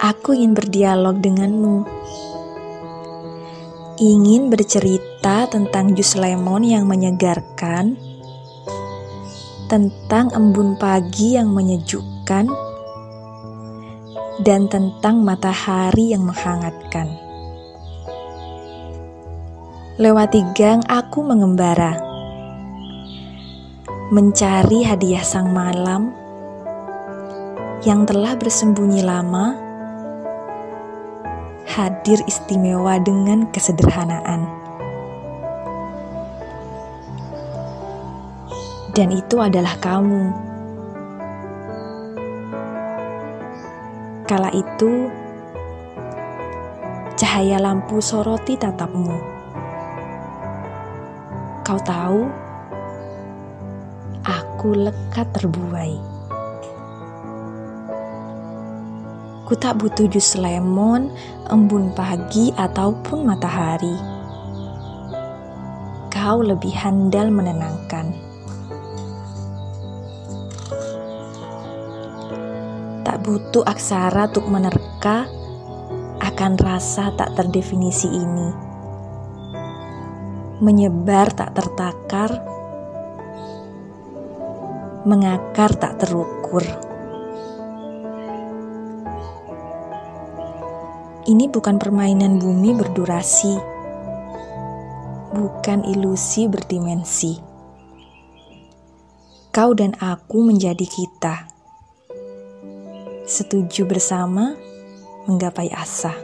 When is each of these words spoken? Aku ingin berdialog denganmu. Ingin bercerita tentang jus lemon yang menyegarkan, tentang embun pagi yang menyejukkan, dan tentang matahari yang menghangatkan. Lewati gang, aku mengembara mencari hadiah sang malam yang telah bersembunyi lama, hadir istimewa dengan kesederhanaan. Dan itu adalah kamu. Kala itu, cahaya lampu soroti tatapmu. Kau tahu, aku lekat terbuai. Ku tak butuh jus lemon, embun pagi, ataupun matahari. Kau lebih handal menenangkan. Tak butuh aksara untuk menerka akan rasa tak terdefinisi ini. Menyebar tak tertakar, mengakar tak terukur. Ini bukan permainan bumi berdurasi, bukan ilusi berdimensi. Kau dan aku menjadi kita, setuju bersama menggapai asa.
Aku 0.00 0.32
ingin 0.32 0.56
berdialog 0.56 1.20
denganmu. 1.20 1.84
Ingin 4.00 4.48
bercerita 4.48 5.44
tentang 5.46 5.92
jus 5.92 6.16
lemon 6.16 6.64
yang 6.64 6.88
menyegarkan, 6.88 8.00
tentang 9.68 10.32
embun 10.32 10.80
pagi 10.80 11.36
yang 11.36 11.52
menyejukkan, 11.52 12.48
dan 14.40 14.66
tentang 14.72 15.20
matahari 15.20 16.16
yang 16.16 16.24
menghangatkan. 16.24 17.12
Lewati 20.00 20.40
gang, 20.56 20.80
aku 20.88 21.20
mengembara 21.20 22.10
mencari 24.10 24.82
hadiah 24.82 25.22
sang 25.22 25.54
malam 25.54 26.10
yang 27.80 28.04
telah 28.04 28.36
bersembunyi 28.36 29.00
lama, 29.00 29.56
hadir 31.64 32.20
istimewa 32.28 33.00
dengan 33.00 33.48
kesederhanaan. 33.48 34.44
Dan 38.92 39.16
itu 39.16 39.40
adalah 39.40 39.80
kamu. 39.80 40.28
Kala 44.28 44.52
itu, 44.52 45.08
cahaya 47.16 47.64
lampu 47.64 48.04
soroti 48.04 48.60
tatapmu. 48.60 49.16
Kau 51.64 51.80
tahu, 51.80 52.28
aku 54.20 54.68
lekat 54.76 55.32
terbuai. 55.32 56.09
Ku 59.50 59.58
tak 59.58 59.82
butuh 59.82 60.06
jus 60.06 60.38
lemon, 60.38 61.10
embun 61.50 61.90
pagi, 61.90 62.54
ataupun 62.54 63.26
matahari. 63.26 63.98
Kau 66.06 66.38
lebih 66.38 66.70
handal 66.70 67.34
menenangkan. 67.34 68.14
Tak 73.02 73.26
butuh 73.26 73.66
aksara 73.66 74.30
untuk 74.30 74.46
menerka 74.46 75.26
akan 76.22 76.54
rasa 76.54 77.10
tak 77.18 77.34
terdefinisi 77.34 78.06
ini. 78.06 78.54
Menyebar 80.62 81.26
tak 81.34 81.58
tertakar, 81.58 82.38
mengakar 85.02 85.74
tak 85.74 85.98
terukur. 85.98 86.89
Ini 91.30 91.46
bukan 91.46 91.78
permainan 91.78 92.42
bumi 92.42 92.74
berdurasi, 92.74 93.54
bukan 95.30 95.86
ilusi 95.86 96.50
berdimensi. 96.50 97.38
Kau 99.54 99.70
dan 99.70 99.94
aku 100.02 100.42
menjadi 100.42 100.82
kita, 100.82 101.46
setuju 103.30 103.86
bersama 103.86 104.58
menggapai 105.30 105.70
asa. 105.70 106.18